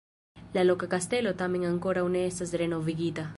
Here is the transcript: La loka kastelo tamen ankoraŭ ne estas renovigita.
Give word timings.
La 0.55 0.63
loka 0.69 0.89
kastelo 0.93 1.33
tamen 1.43 1.67
ankoraŭ 1.73 2.07
ne 2.17 2.25
estas 2.31 2.57
renovigita. 2.63 3.29